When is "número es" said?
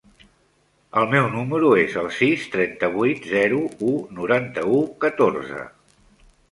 1.33-1.97